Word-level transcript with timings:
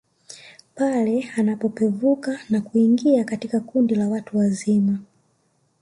Pale 0.75 1.29
anapopevuka 1.37 2.39
na 2.49 2.61
kuingia 2.61 3.23
katika 3.23 3.59
kundi 3.59 3.95
la 3.95 4.07
watu 4.09 4.37
wazima 4.37 4.99